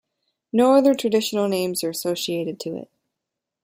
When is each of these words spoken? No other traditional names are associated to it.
No 0.51 0.73
other 0.73 0.95
traditional 0.95 1.47
names 1.47 1.83
are 1.83 1.91
associated 1.91 2.59
to 2.61 2.75
it. 2.75 2.89